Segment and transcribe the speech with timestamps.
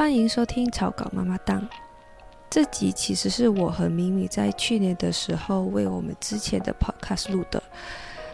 [0.00, 1.68] 欢迎收听草稿妈妈档。
[2.48, 7.62] 这集其实是我和咪咪在去年的时候为我们之前的 podcast 录的，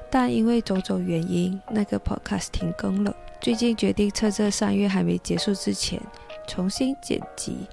[0.08, 3.12] 但因为种种原因，那个 podcast 停更了。
[3.40, 6.00] 最近决定趁这三月还没结束之前，
[6.47, 7.67] 重新剪辑，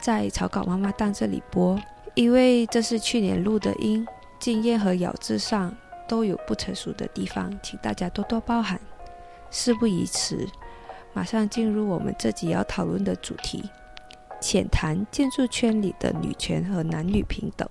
[0.00, 1.78] 在草稿妈妈档这里播。
[2.14, 4.06] 因为这是去年录的音，
[4.40, 5.76] 经验和咬字上
[6.08, 8.80] 都有不成熟的地方，请大家多多包涵。
[9.50, 10.48] 事不宜迟，
[11.14, 13.64] 马上进入我们这集要讨论的主题。
[14.44, 17.66] 浅谈建筑圈里的女权和男女平等。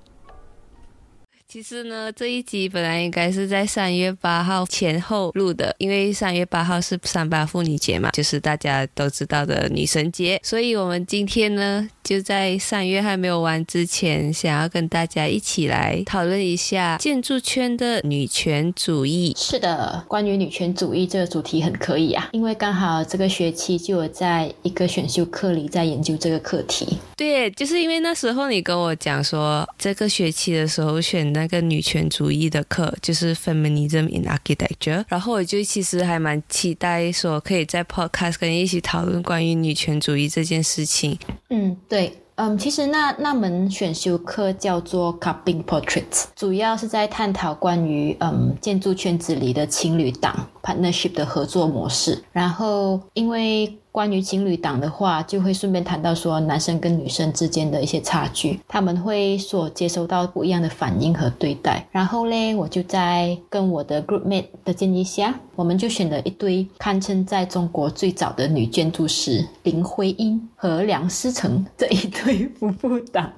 [1.53, 11.87] 其实呢，这一集本来应该是在三月八号前后录的，因为三月八号是三八妇女节嘛，就是大家都知道的女神节，所以我们今天呢。
[12.03, 19.33] 就在三月还没有完之前，想要跟大家一起来讨论一下建筑圈的女权主义。
[19.37, 26.97] 是的，关于女权主义这个主题很可以啊，因为刚好这个学期就有在一个选修课里在研究这个课题。
[27.15, 41.19] 对，就是因为那时候你跟我讲说，这个学期的时候选那个女权主义的课，就是 Feminism in Architecture，然后我就其实还蛮期待说，可以在 Podcast 跟你一起讨论关于女权主义这件事情。
[41.49, 41.75] 嗯。
[41.89, 53.77] 对，嗯，其实那那门选修课叫做 Cupping Portraits，主要是在探讨关于嗯建筑圈子里的情侣档 partnership 的合作模式，然后因为。
[53.93, 61.87] 关于情侣档的话，就会顺便谈到说男生跟女生之间的一些差距，他们会所接收到不一样的反应和对待。
[61.91, 73.31] 然后嘞，我就在跟我的 group mate 的建议下，我们就选了一堆堪称在中国最早的女建筑师林徽因和梁思成这一对 夫妇档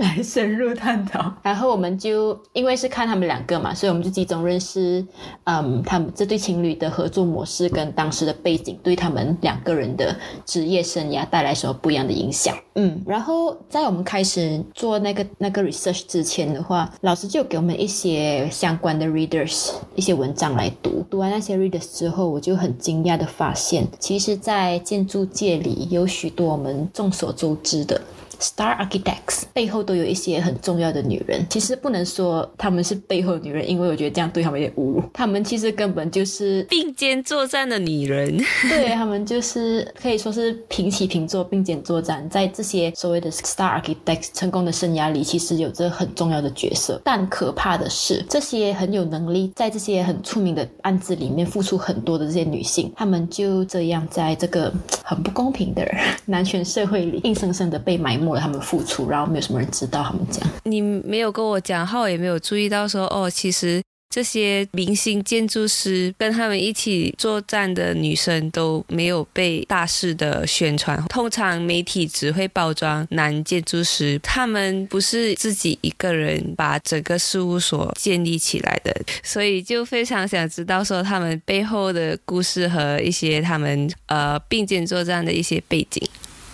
[0.00, 1.32] 来深入探讨。
[1.42, 5.06] 然后我们就因为是看他们两个嘛，所以我们就集中认识，
[5.44, 9.90] 嗯，他们这对情侣的合作模式跟当时的背景对他们两个人。
[9.90, 12.56] 的职业生涯带来什么不一样的影响？
[12.74, 21.04] 嗯，然后在我们开始做那个那个 research 之前的话，老师就给我们一些相关的 readers 一些文章来读。
[21.10, 28.00] 读完那些 readers 之后，我就很惊讶的发现，其实，在建筑界里有许多我们众所周知的。
[28.40, 35.02] Star Architects 背后都有一些很重要的女人，其实不能说他们是背后女人，因为我觉得这样对他们有点侮辱。
[35.12, 38.36] 他们其实根本就是并肩作战的女人，
[38.68, 46.98] 对他们就是可以说是平起平坐、并肩作战，在这些所谓的 Star Architects 成功的生涯里，其实有着很重要的角色。
[47.04, 54.72] 但可怕的是，这些很有能力，在这些很出名的案子里面付出很多的这些女性，她们就这样在这个
[55.04, 55.86] 很不公平的
[56.24, 58.29] 男权社会里，硬生生的被埋没。
[58.30, 60.50] 为他们付出，然后没有什么人知道他们这样。
[60.64, 63.82] 你没有跟我讲，后也没有注意到说，哦，其实
[64.12, 71.00] 这些明星建筑师跟他们一起作战的女生都没有被大肆的宣传。
[71.04, 78.92] 通常媒体只会包装男建筑师，他们不是自己一个人把整个事务所建立起来的，
[79.22, 86.02] 所以就非常想知道说他们背后的故事和一些他们呃并肩作战的一些背景。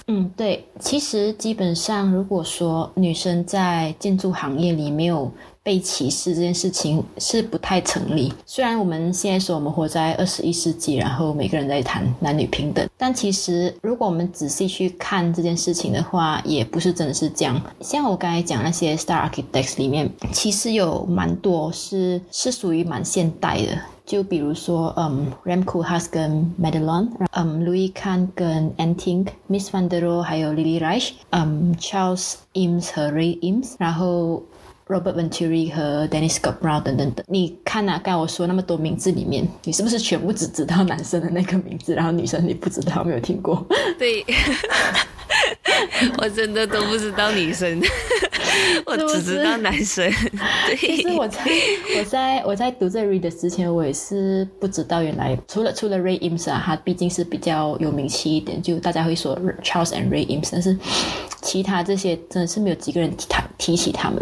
[0.08, 5.28] 嗯，对，其实基本上，如果说女生在建筑行业里没有
[5.64, 8.32] 被歧视这件事情是不太成立。
[8.46, 17.60] 虽然我们现在说我们活在二十一世纪，然后每个人在谈男女平等，但其实如果我们仔细去看这件事情的话，也不是真的是这样。
[17.80, 23.76] 像我刚才讲那些 Star Architects 里面，其实有蛮多是是属于蛮现代的。
[24.06, 33.36] 就比如说，嗯，Ramco Has 跟 Madelon，嗯，Louis Khan 跟 Anting，Miss Van der Rohe 还有 Lily Reich，嗯，Charles Eames 和 Ray
[33.40, 34.44] Eames，然后
[34.88, 37.24] Robert Venturi 和 Dennis Scott Brown 等等等。
[37.28, 43.66] 你看啊，刚我说那么多名字里面，你是不是全部只知道男生的那个名字，然后女生你不知道，没有听过？
[43.98, 44.24] 对，
[46.18, 47.80] 我真的都不知道女生。
[48.86, 50.10] 我只知道男生。
[50.78, 51.40] 其实我在
[51.98, 60.76] 我在我在读这 read 之前，我也是不知道原来除了除了 Ray Eames 啊，他毕竟是比较有名气一点，就大家会说 Charles and Ray Eames，但是
[61.42, 63.26] 其他这些真的是没有几个人提
[63.58, 64.20] 提起他们。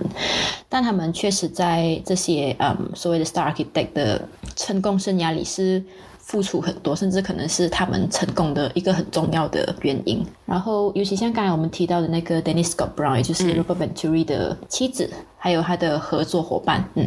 [0.68, 5.82] 但他们确实在这些嗯所谓的 Star Architect 的成功生涯里是。
[6.26, 10.24] 付出很多，甚至可能是他们成功的一个很重要的原因。
[10.46, 15.10] 然后，尤其像刚才我们提到的那个 Dennis Scott Brown，也就是 Robert Venturi 的妻子。
[15.44, 16.82] 还有他的合作伙伴。
[16.94, 17.06] 嗯，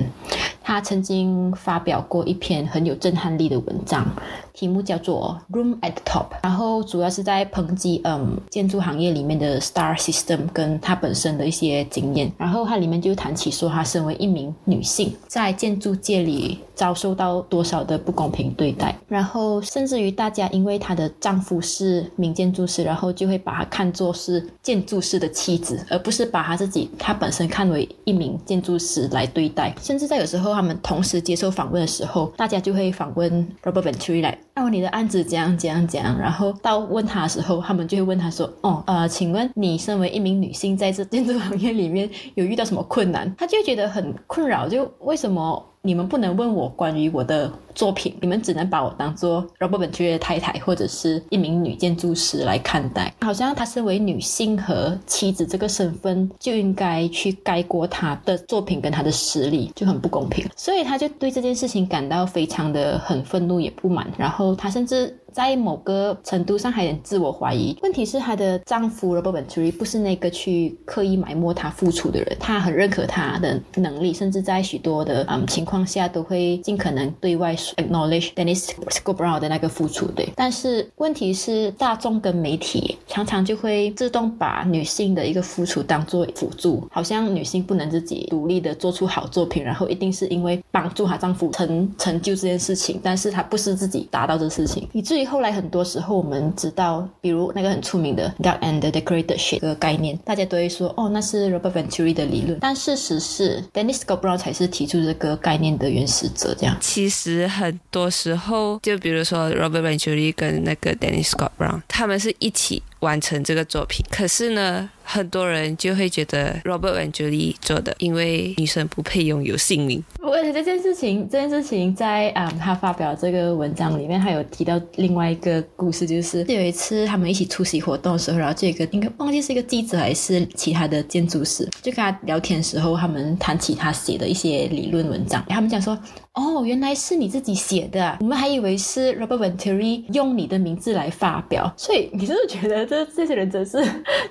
[0.61, 4.05] 他曾经发表过一篇很有震撼力的文章。
[4.53, 34.37] 题目叫做 Room at the Top，然后主要是在抨击嗯建筑行业里面的 Star System 跟他本身的一些经验，然后它里面就谈起说，她身为一名女性，在建筑界里遭受到多少的不公平对待，然后甚至于大家因为她的丈夫是名建筑师，然后就会把她看作是建筑师的妻子，而不是把她自己她本身看为一名建筑师来对待，甚至在有时候他们同时接受访问的时候，大家就会访问 Robert Venturi 来。
[34.55, 36.17] 哦，你的案子怎样怎样怎样？
[36.19, 45.63] 然后到问他的时候，他们就会问他说：“哦，呃，请问你身为一名女性，在这建筑行业里面有遇到什么困难？”他就觉得很困扰，就为什么？
[45.83, 53.13] 你们不能问我关于我的作品，你们只能把我当做 Robert Venturi 的太太或者是一名女建筑师来看待。
[53.21, 60.43] 好像她身为女性和妻子这个身份，就应该去盖过她的作品跟她的实力，就很不公平。
[60.55, 64.11] 所以她就对这件事情感到非常的很愤怒也不满。
[64.17, 65.15] 然后她甚至。
[65.33, 67.77] 在某个程度上还有点自我怀疑。
[67.83, 80.07] 问题是她的丈夫 Robert Venturi 不是那个去刻意埋没她付出的人，他很认可她的能力，甚至在许多的嗯情况下都会尽可能对外 acknowledge Dennis Scobrow 的那个付出。
[80.07, 95.27] 对，但是问题是大众跟媒体常常就会自动把女性的一个付出当做辅助，好像女性不能自己独立的做出好作品，然后一定是因为帮助她丈夫成成就这件事情，但是她不是自己达到这事情，以至于。
[95.27, 102.57] 后来很多时候，我们知道，比如那个很出名的 dark and decorated shape 这个概念，大家都会说，哦，那是 Robert Venturi 的理论。
[102.61, 106.55] 但事实是，Dennis Scobrow 才是提出这个概念的原始者。
[106.57, 114.05] 这样，其实很多时候，就比如说 Robert Venturi 跟那个 Dennis Scott Brown，他们是一起完成这个作品。
[114.09, 114.89] 可是呢？
[115.09, 120.03] 很多人就会觉得 Robert Venturi 做的，因为女生不配拥有姓名。
[120.21, 135.97] 为了这件事情，这件事情在啊，他发表这个文章里面，他有提到另外一个故事，就是有一次他们一起出席活动的时候，然后这个应该忘记是一个记者还是其他的建筑师，就跟他聊天的时候，他们谈起他写的一些理论文章，他们讲说。
[136.39, 143.83] 哦，原来是你自己写的，我们还以为是 Robert Venturi 用你的名字来发表，所以你是不是觉得这这些人真是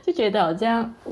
[0.07, 0.66] 就觉得好像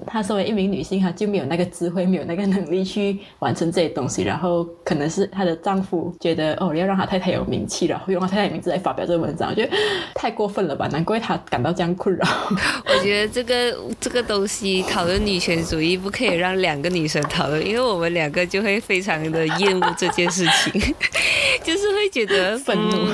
[0.06, 9.76] 她身为一名女性，她就没有那个智慧，没有那个能力去完成这些东西，然后可能是她的丈夫觉得哦要让她太太有名气，然后用她太太名字来发表这个文章，我觉得
[10.14, 10.88] 太过分了吧？
[10.88, 12.26] 难怪她感到这样困扰。
[12.86, 20.80] 我觉得这个这个东西讨论女权主义不可以让两个女生讨论，因为我们两个就会非常的厌恶这件事情。
[21.62, 23.06] 就是会觉得 愤怒，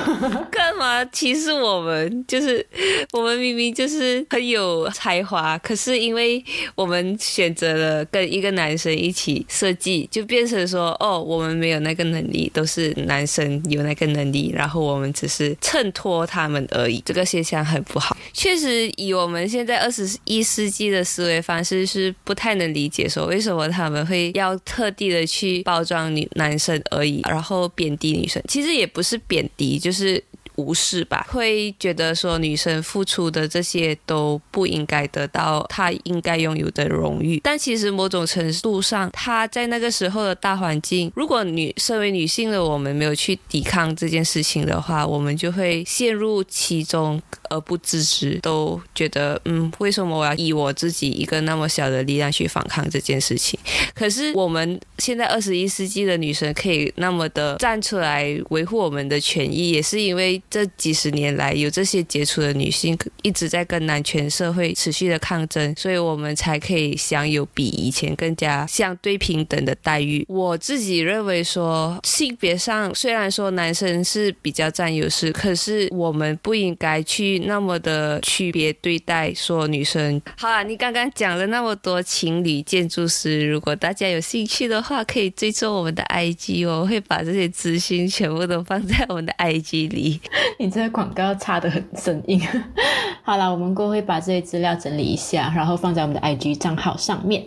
[0.71, 2.25] 干嘛歧视我们？
[2.25, 2.65] 就是
[3.11, 6.41] 我们明明就是很有才华，可是因为
[6.75, 17.03] 我们选择了跟一个男生一起设计，就变成说，哦，我们没有那个能力，都是男生有那个能力，然后我们只是衬托他们而已。
[17.05, 18.15] 这个现象很不好。
[18.31, 27.69] 确实，以我们现在二十一世纪的思维方式，是不太能理解说为什么他们会要特地的去包装女男生而已，然后。
[27.73, 30.21] 贬低女生，其实也不是贬低，就是
[30.55, 31.25] 无视吧。
[31.29, 37.39] 会觉得说女生付出的这些都不应该得到她应该拥有的荣誉。
[37.43, 47.21] 但其实某种程度上，她在那个时候的大环境，如果女身为女性的我们没有去抵抗这件事情的话，我们就会陷入其中。
[47.49, 53.59] 而不自知，都觉得嗯，为什么我要以我自己一个那么小的力量去反抗这件事情？
[53.93, 70.23] 可是我们现在二十一世纪的女生可以那么的站出来维护我们的权益，也是因为这几十年来有这些杰出的女性一直在跟男权社会持续的抗争，所以我们才可以享有比以前更加相对平等的待遇。
[70.27, 77.31] 我自己认为说，性别上虽然说男生是比较占优势，可是我们不应该去。
[77.47, 80.63] 那么的区别对待说女生， 好啊！
[80.63, 90.19] 你刚刚讲了那么多情侣建筑师，如果大家有兴趣的话，可以追踪我们的 IG，我会把这些资讯全部都放在我们的 IG 里。
[90.59, 92.41] 你这个广告插的很生硬。
[93.23, 97.45] 好了，我们过会把这些资料整理一下，然后放在我们的 IG 账号上面，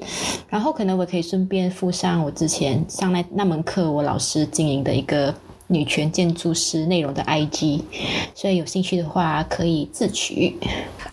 [0.48, 5.34] 然后可能我可以顺便附上我之前上那那门课我老师经营的一个。
[5.66, 7.80] 女权建筑师内容的 IG，
[8.34, 10.54] 所以有兴趣的话可以自取。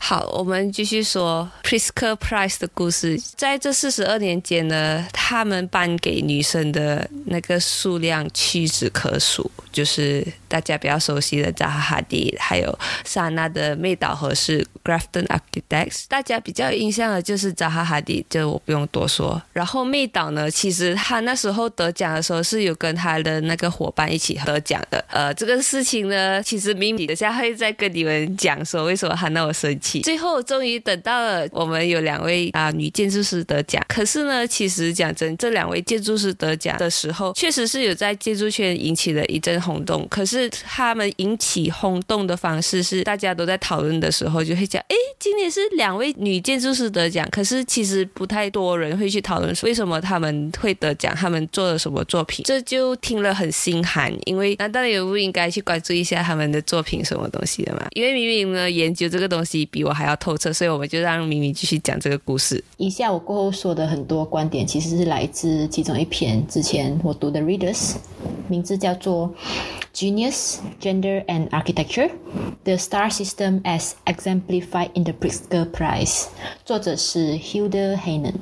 [0.04, 3.22] 好，我们继续说 Priska Price 的故事。
[3.38, 16.06] 在这四十二年间呢，他们颁给女生的那个数量屈指可数，就是大家比较熟悉的扎哈哈迪，还有萨娜的妹岛和是 Grafton Architects。
[16.10, 19.40] 大家比较有印象的就是扎哈哈迪，就我不用多说。
[19.54, 25.06] 然后妹岛呢，其实他那时候得奖的时候是有跟他的那个伙伴一起得奖的。
[25.10, 29.91] 呃，这个事情呢，其实咪咪等下会再跟你们讲说为什么他那么生气。
[30.00, 33.84] 最后终于等到了我们有两位啊女建筑师得奖。
[33.90, 40.08] 可是呢，其实讲真，这两位建筑师得奖的时候，确实是有在建筑圈引起了一阵轰动。
[40.10, 47.28] 可是他们引起轰动的方式是，大家都在讨论的时候就会讲，哎，今年是两位女建筑师得奖。
[47.32, 52.44] 可是其实不太多人会去讨论为什么他们会得奖，他们做了什么作品。
[52.46, 57.88] 这就听了很心寒，因为难道也不应该去关注一下他们的作品什么东西的吗？
[57.94, 62.64] 因为明明呢，研究这个东西比我还要透彻，所以我们就让明明继续讲这个故事。
[62.78, 67.94] 以下我过后说的很多观点，其实是来自其中一篇之前我读的《Readers》，
[68.48, 69.34] 名字叫做
[69.96, 72.10] 《Genius, Gender and Architecture:
[72.64, 76.24] The Star System as Exemplified in the Pritzker Prize》，
[76.66, 78.36] 作者是 Hilda Heinen。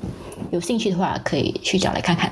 [0.51, 2.31] 有兴趣的话，可以去找来看看。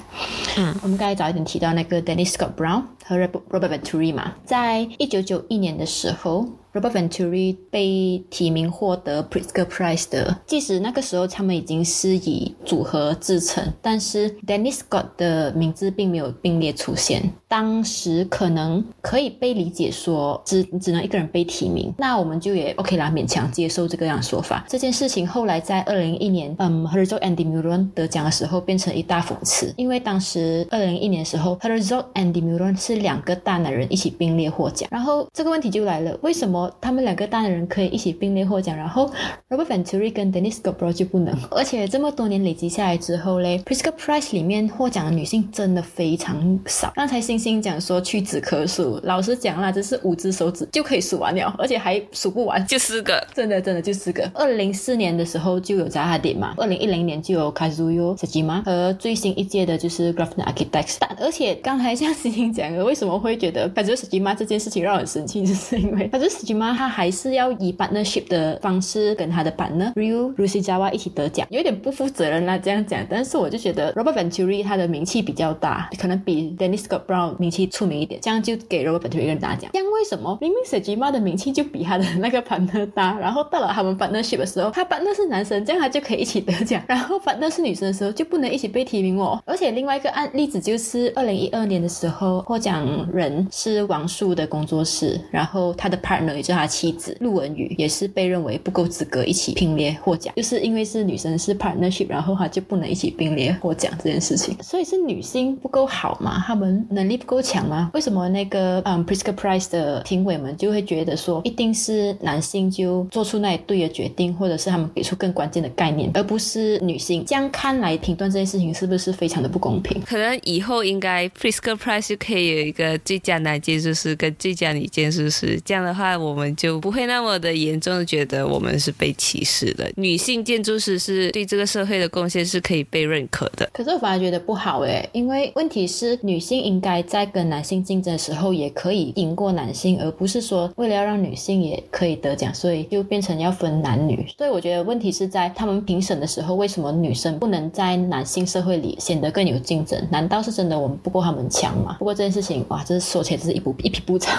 [0.57, 6.45] 嗯，我们刚才早一点提到那个 Dennis Scott Brown 和 Robert Venturi 嘛，在一九九一年的时候。
[6.73, 17.33] Robert Venturi 被提名获得 Pritzker Prize 的，即使那个时候他们已经是以组合制成，但是 Dennis Scott 的名字并没有并列出现。
[17.47, 24.65] 当时可能可以被理解说只只能一个人被提名，那我们就也 OK 啦，勉强接受这个样说法。
[24.67, 36.71] 这件事情后来在二零一年，嗯，Herzog and Demuron 得奖的时候变成一大讽刺，因为当时二零一年的时候，Herzog and Demuron 是两个大男人一起并列获奖，然后这个问题就来了，为什么？
[36.81, 39.09] 他们两个大男人可以一起并列获奖，然后
[39.49, 41.33] Robert Venturi 跟 Dennis Scott 就不能。
[41.51, 46.91] 而且这么多年累积下来之后嘞 p r i s c a Prize 里面获奖的女性真的非常少。
[46.95, 54.29] 刚才星星讲说屈指可数，老实讲啦，只是五只手指就可以数完了，而且还数不完，就四个，真的真的就四个。
[54.33, 60.97] 二零零四年的时候就有 Zaha d 嘛，二零一零年就有 Kazuyo Sajima 和最新一届的就是 Grafton Architects。
[60.99, 66.75] 但而且刚才像星星讲的，为什么会觉得 Kazuyo Sajima 这件事情让我很生气，就是因为 Kazuyo Sajima。
[66.77, 73.05] 他还是要以 partnership 的方式跟他的 partner Ryu Rusizawa 一起得奖，有点不负责任啦这样讲。
[73.09, 79.71] 但是我就觉得 Robert Venturi 他的名气比较大，可能比 Dennis Scott Brown 名气出名一点，这样就给 Robert Venturi 一个大奖。
[79.73, 89.41] 这样为什么明明 Sejima 的名气就比他的那个 partner 大，然后到了他们 partnership 的时候，他 partner 是男生，这样他就可以一起得奖， 然后 partner 是女生的时候就不能一起被提名哦。
[89.45, 96.57] 而且另外一个案例子就是二零一二年的时候，获奖人是王树的工作室，然后他的 partner 也就是。
[96.57, 104.57] 他妻子陆文宇也是被认为不够资格一起并列获奖，就是因为是女生是 partnership，然后他就不能一起并列获奖这件事情。
[104.63, 106.43] 所以是女性不够好吗？
[106.47, 107.91] 他们能力不够强吗？
[107.93, 117.23] 为什么那个嗯 Pritzker Prize 的评委们就会觉得说一定是男性就做出那一对的决定，或者是他们给出更关键的概念，而不是女性？
[117.25, 120.01] 这样看来评断这件事情是不是非常的不公平？
[120.01, 126.47] 可能以后应该 Pritzker Prize 就可以有一个最佳男建筑师跟最佳女建筑师，这样的话我们。
[126.57, 129.87] 就不会那么的严重的觉得我们是被歧视的。
[129.95, 133.69] 女性建筑师是对这个社会的贡献是可以被认可的。
[133.73, 144.27] 可是我反而觉得不好诶，因为问题是女性应该在跟男性竞争的时候也可以赢过男性，而不是说为了要让女性也可以得奖，所以就变成要分男女。
[144.37, 149.99] 所以我觉得问题是在他们评审的时候，为什么女生不能在男性社会里显得更有竞争？
[150.11, 151.95] 难道是真的我们不够他们强吗？
[151.97, 154.37] 不过这件事情哇，这说起来是一步一匹不长。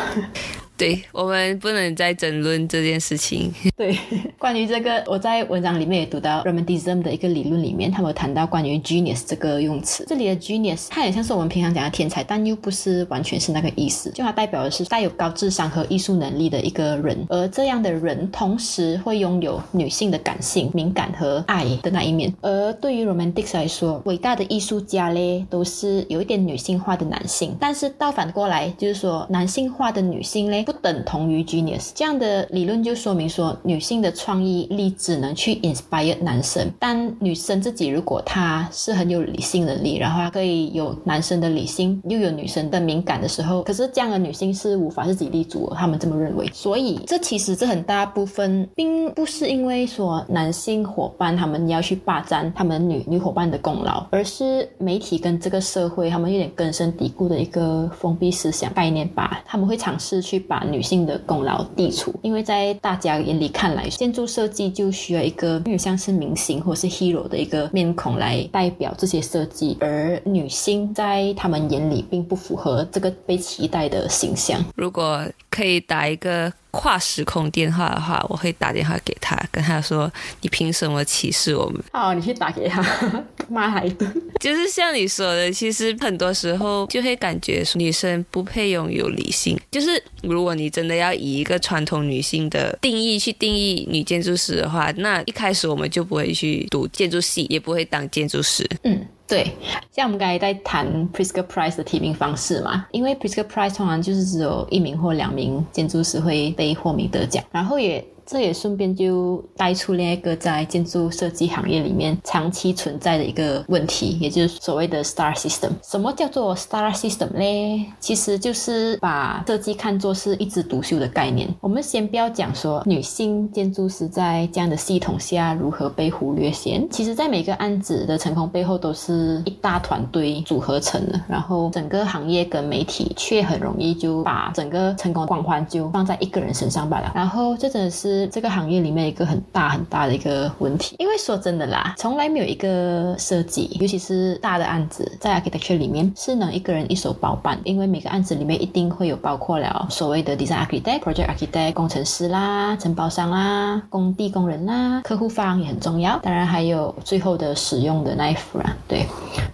[0.79, 3.53] 对我们不能再争论这件事情。
[3.77, 3.99] 对，
[4.39, 10.05] 关于这个，我在文章里面也读到 Romanticism 的一个理论里面，他们谈到关于 genius 这个用词。
[10.07, 14.09] 这里的 genius 它也像是我们平常讲的天才，但又不是完全是那个意思。
[14.13, 22.33] 就它代表的是带有高智商和艺术能力的一个人，而这样的人同时会拥有女性的感性、敏感和爱的那一面。
[22.41, 27.57] 而对于 Romantics 来说，伟大的艺术家嘞，都是有一点女性化的男性。
[27.59, 30.65] 但是倒反过来，就是说男性化的女性嘞。
[30.69, 46.47] 不等同于 genius，这样的理论就说明说，女性的创意力只能去 inspire 男生，但女生自己如果她是很有理性能力，然后她可以有男生的理性，又有女生的敏感的时候，可是这样的女性是无法自己立足，他们这么认为。
[46.53, 60.58] 所以这其实这很大部分并不是因为说男性伙伴他们要去霸占他们女女伙伴的功劳，而是媒体跟这个社会他们有点根深蒂固的一个封闭思想概念吧，他们会尝试去把。
[60.65, 74.65] 女性的功劳剔除，因为在大家眼里看来，建筑设计就需要一个有点像是明星或是 hero 的一个面孔来代表这些设计，而女性在他们眼里并不符合这个被期待的形象。
[74.75, 80.11] 如果可以打一个跨时空电话的话，我会打电话给他，跟他说
[80.43, 82.83] ：“你凭什么歧视我们？”好，你去打给他，
[83.49, 84.11] 骂他一顿。
[84.39, 89.59] 就是像你说的，其实很多时候就会感觉女生不配拥有理性。
[89.71, 98.69] 就是如果你真的要以一个传统女性的定义去定义女建筑师的话，那一开始我们就不会去读建筑系，也不会当建筑师。
[98.85, 99.07] 嗯。
[99.29, 99.53] 对，
[99.93, 108.05] 像我们刚才在谈 Prisker Prize 的提名方式嘛，因为 Prisker Prize 通常就是只有一名或两名建筑师会被获名得奖，然后也。
[108.31, 115.71] 这也顺便就带出另一个在建筑设计行业里面长期存在的一个问题，也就是所谓的 star system。
[115.83, 117.87] 什么叫做 star system 嘞？
[117.99, 121.49] 其实就是把设计看作是一枝独秀的概念。
[121.63, 126.87] 我们先不要讲说女性建筑师在这样的系统下如何被忽略先。
[126.91, 131.19] 其实，在每个案子的成功背后，都是一大团队组合成的。
[131.27, 137.11] 然后，整个行业跟媒体却很容易就把整个成功光环就放在一个人身上罢了。
[137.15, 138.18] 然后，这真的是。
[138.27, 159.07] 这个行业里面一个很大很大的一个问题，因为说真的啦，从来没有一个设计，尤其是大的案子，在 architecture 里面是能一个人一手包办，因为每个案子里面一定会有包括了所谓的 design architect、project architect、工程师啦、承包商啦、工地工人啦、客户方也很重要，当然还有最后的使用的那一副啦，对。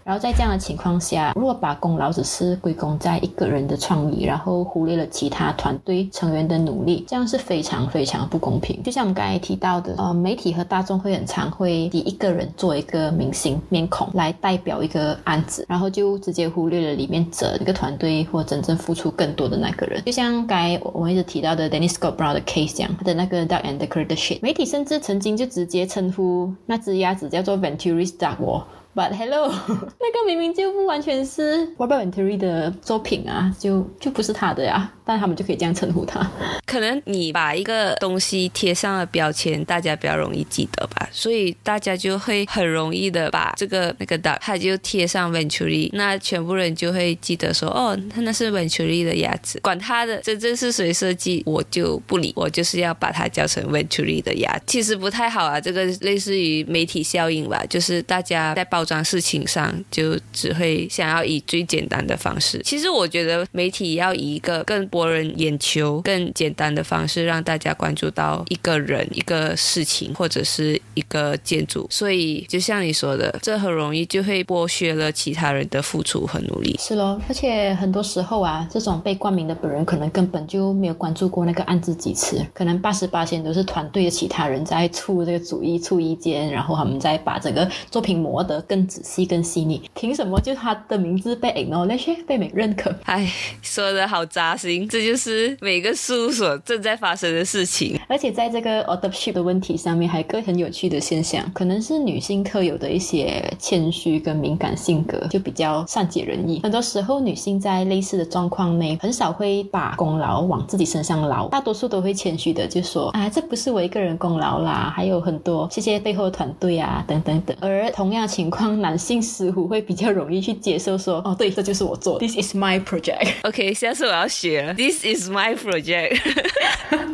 [0.05, 8.54] 然后在这样的情况下，如果把功劳只是归功在一个人的创意，然后忽略了其他团队成员的努力，这样是非常非常不公。
[8.55, 20.01] 公平，就像我们刚才提到的，呃，媒体和大众会很常会以一个人做一个明星面孔来代表一个案子，然后就直接忽略了里面整个团队或真正付出更多的那个人。
[20.05, 28.37] 就像刚才我们一直提到的 Dennis Scott Brown 的 case 这样，他的那个 d u c and the Crater Ship，媒体甚至曾经就直接称呼那只鸭子叫做 Venturi's Duck
[28.45, 28.65] 哦。
[28.97, 29.75] But hello，那
[30.13, 36.31] 个明明就不完全是 Robert Venturi 的作品啊，就就不是他的呀，但他们就可以这样称呼他。
[36.65, 54.57] 可能你把一个东西贴上了标签，大家比较容易记得吧，所以大家就会很容易的把这个那个的，他就贴上 Venturi，那全部人就会记得说，哦，他那是 Venturi 的鸭子，管他的真正是谁设计，我就不理，我就是要把它叫成 Venturi 的鸭。
[54.69, 58.85] 其实不太好啊，这个类似于媒体效应吧，就是大家在包。
[58.85, 62.61] 装事情上就只会想要以最简单的方式。
[62.63, 71.85] 其实我觉得媒体要以一个更博人眼球、更简单的方式让大家关注到一个人、一个事情或者是一个建筑。
[71.91, 76.77] 所以就像你说的，这很容易就会剥削了其他人的付出和努力。
[76.79, 88.85] 是咯，而且很多时候啊，这种被冠名的本人可能根本就没有关注过那个案子几次，可能八十八线都是团队的其他人在出这个主意、出意见，然后他们再把整个作品磨得更。
[88.87, 92.95] 仔细、更细腻，凭什么就他的名字被 acknowledge、被美认可？
[93.05, 93.27] 哎，
[93.63, 97.99] 说的好扎心，这就是每个事务所正在发生的事情。
[98.09, 106.61] 而且在这个 authorship 的问题上面，还有个很有趣的现象，可能是女性特有的一些谦虚跟敏感性格，就比较善解人意。
[106.63, 118.75] 很多时候，女性在类似的状况内，很少会把功劳往自己身上捞，大多数都会谦虚的就说：“啊，这不是我一个人功劳啦，还有很多谢谢背后的团队啊，等等等。”而同样情况。
[118.85, 123.29] 男性似乎会比较容易去接受，说哦，对，这就是我做，This is my project。
[123.43, 127.14] OK，下次我要学，This is my project，I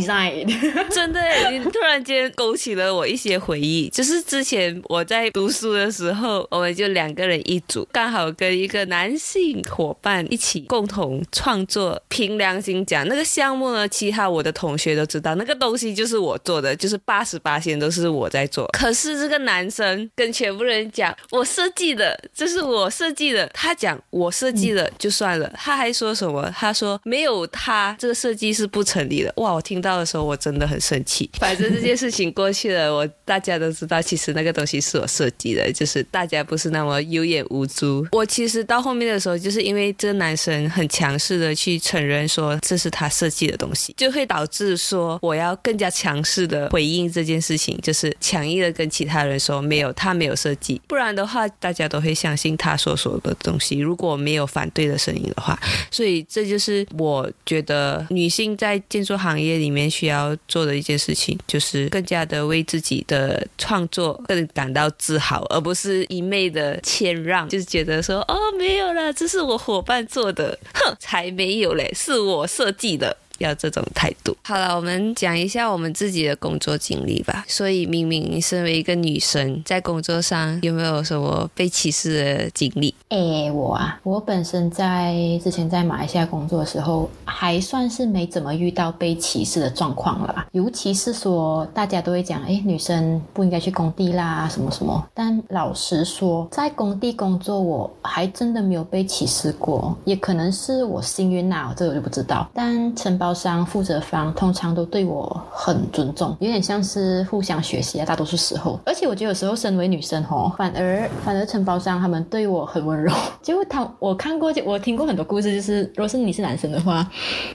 [0.00, 0.46] design。
[0.90, 12.00] 真的，你突然间勾起了我一些回忆，就是之前我在读书的时候，我们就两个人一组，刚好跟一个男性伙伴一起共同创作。
[12.08, 18.66] 凭良心讲，那个项目呢，其他我的同学都知道，那个东西就是我做的，就是八十八线都是我在做。
[18.68, 20.84] 可是这个男生跟全部人。
[20.94, 23.50] 讲我设计的，这是我设计的。
[23.52, 26.48] 他讲我设计的就算了，他还说什么？
[26.56, 29.32] 他说没有他这个设计是不成立的。
[29.38, 29.52] 哇！
[29.52, 31.28] 我听到的时候我真的很生气。
[31.38, 38.06] 反正这件事情过去了，我大家都知道，其实那个东西是我设计的，就是大家不是那么有眼无珠。
[38.12, 50.80] 我其实到后面的时候，就是因为这个男生很强势的去承认说这是他设计的东西，就会导致说我要更加强势的回应这件事情，就是强硬的跟其他人说没有他没有设计。
[50.88, 53.78] 不然的话，大家都会相信他所说的东西。
[53.78, 55.58] 如果没有反对的声音的话，
[55.90, 73.16] 所以这就是我觉得女性在建筑行业里面需要做的一件事情，就是更加的为自己的创作更感到自豪，而不是一昧的谦让，就是觉得说哦没有啦，这是我伙伴做的，哼，才没有嘞，是我设计的。
[73.38, 74.36] 要这种态度。
[74.42, 77.44] 好了，我们讲一下我们自己的工作经历吧。
[77.48, 82.94] 所以，明明你身为一个女生，在工作上有没有什么被歧视的经历？
[83.08, 90.46] 哎，我啊，我本身在之前在马来西亚工作的时候，还算是没怎么遇到被歧视的状况了吧。
[90.52, 95.02] 尤其是说，大家都会讲，哎，女生不应该去工地啦，什么什么。
[95.14, 99.96] 但老实说，在工地工作，我还真的没有被歧视过。
[100.04, 102.50] 也可能是我幸运呐，这个我就不知道。
[102.52, 108.04] 但承包包商、负责方通常都对我很尊重，有点像是互相学习啊。
[108.04, 113.10] 大多数时候，而且我觉得有时候身为女生哦，反而反而承包商他们对我很温柔。
[113.40, 117.08] 结果他我看过就，我听过很多故事，就是如果是你是男生的话，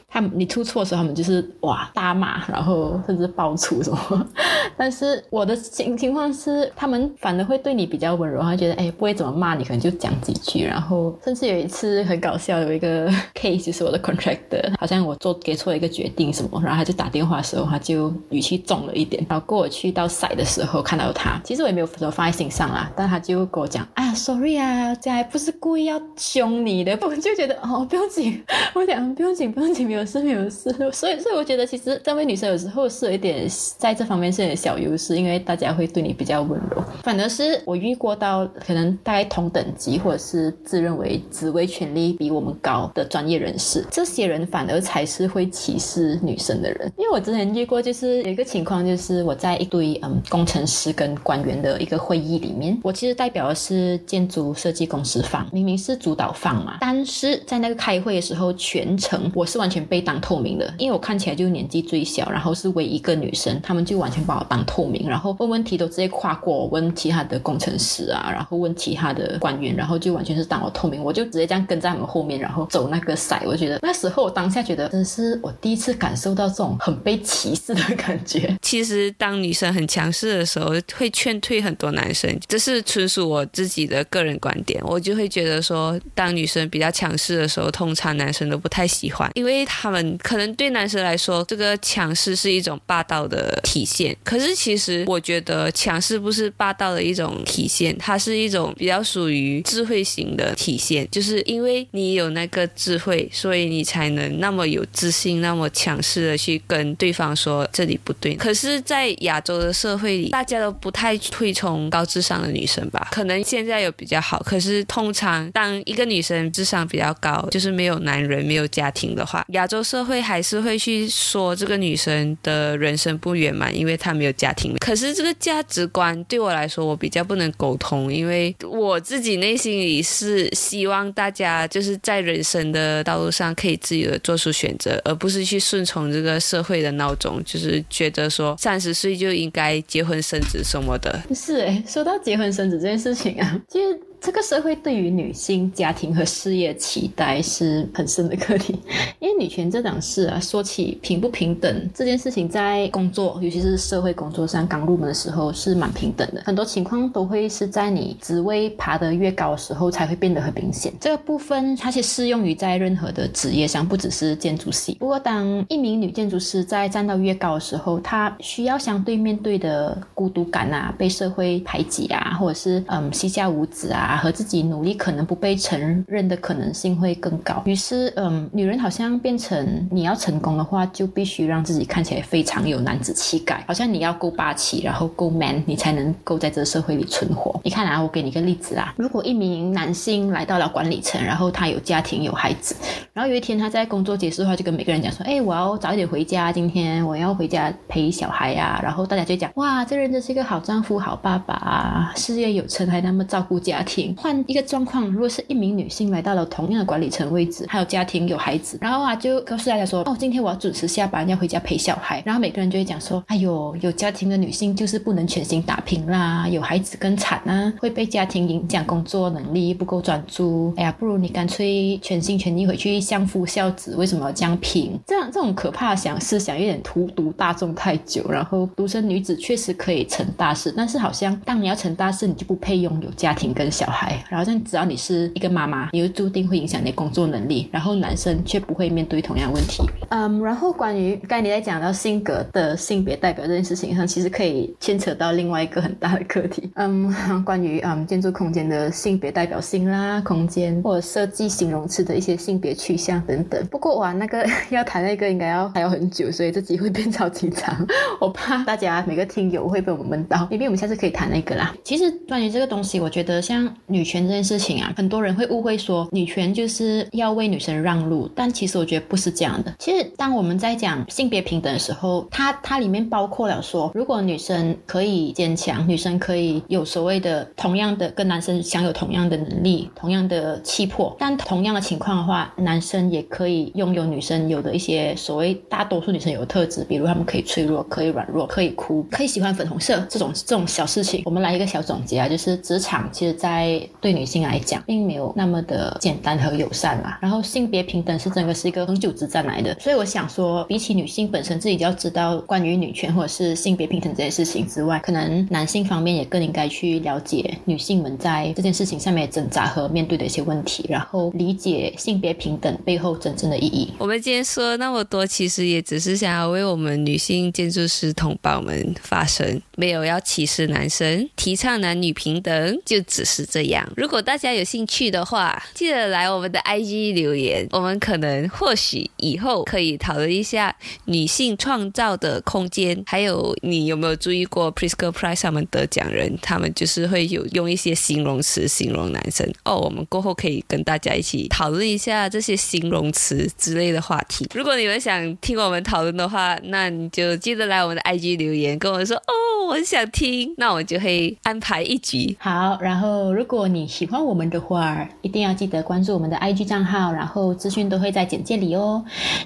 [0.08, 4.28] 他你出错的时候，他们就是哇大骂，然后甚至爆粗什么。
[4.76, 10.66] 但是我的情情况是，他们反而会对你比较温柔，他觉得哎不会怎么骂你，可能就讲几句。
[10.66, 13.08] 然后甚至有一次很搞笑，有一个
[13.40, 19.26] case 就是我的 contractor，好像我做给错一个决定什么，然后他就打电话的时候，他就语气重了一点。
[19.28, 28.42] 然后过去到赛的时候看到他，其实我也没有说放在心上啦，但他就跟我讲，啊，sorry 啊，这还不是故意要凶你的，我就觉得哦不用紧，
[28.74, 30.74] 我讲不用紧不用紧，没有事没有事。
[30.94, 36.84] 所以所以我觉得其实这位女生有时候是有一点在这方面是有点小优势，因为大家会对你比较温柔。
[37.04, 46.92] 反而是我遇过到可能大概同等级或者是自认为职位权力比我们高的专业人士，这些人反而才是会歧视女生的人。
[46.98, 73.42] 因为我之前遇过，就是有一个情况，就是我在一堆嗯工程师跟官员的一个会议里面，我其实代表的是建筑设计公司方，明明是主导方嘛，但是在那个开会的时候，全程我是完全被当透明的，因为我看起来就年纪最小，然后是唯一一个女生，他们就完全把我当透明，然后问问题都直接跨过问其他的工程师啊，然后问其他的官员，然后就完全是当我透明，我就直接这样跟在他们后面，然后走那个赛。
[73.46, 78.58] 我觉得那时候 我当下觉得，真是我第一次感受到这种很被歧视的感觉。
[78.62, 84.82] 其实当女生很强势的时候，会劝退很多男生，这是纯属我自己的个人观点。
[84.84, 94.16] 我就会觉得说，当女生比较强势的时候，通常男生都不太喜欢，因为他们可能对男生来说，这个强势是一种霸道的体现。
[94.24, 108.36] 可是其实我觉得强势不是霸道的一种体现，它是一种比较属于智慧型的体现，就是因为你有那个智慧，所以你才能那么有自信、那么强势的去跟对方说这里不对。
[108.36, 113.08] 可是，在亚洲的社会里，大家都不太推崇高智商的女生吧？
[113.12, 124.76] 可能现在有比较好，可是通常当一个女生智商比较高，就是没有男人、没有家庭的话，亚洲社会还是会去说这个女生的人生不圆满，因为她没有家庭。
[124.80, 141.22] 可是这个价值观对我来说，我比较不能沟通，因为我自己内心里是希望大家就是在人生的道路上可以自由的做出选择，而不是去顺从这个社会的闹钟，就是觉得说三十岁就应该结婚生子什么的。
[141.36, 144.00] 是诶，说到结婚生子这件事情啊，其实。
[144.22, 148.78] 这个社会对于女性家庭和事业期待是很深的课题，
[149.20, 160.92] 因为女权这档事啊，说起平不平等这件事情，在工作，尤其是社会工作上刚入门的时候是蛮平等的，很多情况都会是在你职位爬得越高的时候才会变得很明显。
[161.00, 164.98] 这个部分它其实适用于在任何的职业上，不只是建筑系。
[165.00, 174.09] 不过，当一名女建筑师在站到越高的时候，她需要相对面对的孤独感啊，被社会排挤啊，或者是嗯膝下无子啊。
[174.18, 187.60] 和自己努力可能不被承认的可能性会更高，于是，嗯，女人好像变成你要成功的话，就必须让自己看起来非常有男子气概，好像你要够霸气，然后够 man，你才能够在这个社会里存活。
[187.64, 192.76] 你看啊，我给你个例子啊，如果一名男性来到了管理层，然后他有家庭有孩子，
[193.14, 203.99] 然后有一天他在工作结束的话，就跟每个人讲说，哎，我要早一点回家，今天我要回家陪小孩呀，然后大家就讲，哇，这人真是一个好丈夫、好爸爸啊，事业有成，还那么照顾家庭。
[204.18, 212.24] 换一个状况，如果是一名女性来到了同样的管理层位置，还有家庭有孩子，然后啊就告诉大家说，哦，今天我要准时下班，要回家陪小孩。
[212.26, 220.74] 然后每个人就会讲说，哎呦，有家庭的女性就是不能全心打拼啦，有孩子更惨啊，会被家庭影响工作能力，不够专注。
[220.78, 224.98] 哎呀，不如你干脆全心全意回去相夫教子，为什么要这样拼？
[225.06, 228.30] 这样这种可怕的想思想有点荼毒大众太久。
[228.30, 233.89] 然后独生女子确实可以成大事，但是好像当你要成大事，你就不配拥有家庭跟小。
[233.90, 239.84] 孩，然后像只要你是一个妈妈，你就注定会影响你的工作能力，然后男生却不会面对同样问题。
[240.10, 246.70] 嗯，然后关于刚才你在讲到性格的性别代表这件事情上，其实可以牵扯到另外一个很大的课题。
[246.76, 253.66] 嗯，关于嗯建筑空间的性别代表性啦，空间或者设计形容词的一些性别趋向等等。
[253.68, 257.86] 不过哇，那个要谈那个应该要还要很久，所以这集会变超级长，
[258.20, 260.48] 我怕大家每个听友会被我们闷到。
[260.52, 261.74] maybe 我们下次可以谈那个啦。
[261.84, 269.74] 其实关于这个东西，我觉得像女权这件事情啊，很多人会误会说女权就是要为女生让路，但其实我觉得不是这样的。
[269.80, 291.22] 其实当我们在讲性别平等的时候，它它里面包括了说，如果女生可以坚强，女生可以有所谓的同样的跟男生享有同样的能力、同样的气魄，但同样的情况的话，男生也可以拥有女生有的一些所谓大多数女生有的特质，比如他们可以脆弱、可以软弱、可以哭、可以喜欢粉红色这种这种小事情。
[291.26, 293.69] 我们来一个小总结啊，就是职场其实在
[294.02, 297.20] 对女性来讲，并没有那么的简单和友善啦。
[297.22, 313.92] 然后性别平等是整个是一个恒久之战来的，所以我想说，比起女性本身自己要知道关于女权或者是性别平等这些事情之外，可能男性方面也更应该去了解女性们在这件事情上面挣扎和面对的一些问题，然后理解性别平等背后真正的意义。
[313.98, 323.88] 我们今天说那么多，其实也只是想要为我们女性建筑师同胞们发声，没有要歧视男生，提倡男女平等，就只是这样。
[323.96, 339.78] 如果大家有兴趣的话，记得来我们的 IG 留言，我们可能或许以后可以讨论一下女性创造的空间，还有你有没有注意过 Pritzker Prize 上面得奖人，他们就是会有用一些形容词形容男生哦。
[339.78, 344.48] 我们过后可以跟大家一起讨论一下这些形容词之类的话题。
[344.54, 352.36] 如果你们想听我们讨论的话，那你就记得来我们的 IG 留言，跟我说哦，我很想听，那我就会安排一集。
[352.40, 359.04] 好，然后如如果你喜欢我们的话，一定要记得关注我们的 IG 账号，然后资讯都会在简介里哦。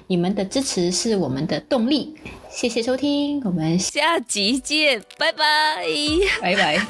[0.08, 2.13] 你们的支持是我们的动力，
[2.50, 5.86] 谢谢收听，我们下集见，拜拜，
[6.42, 6.86] 拜拜。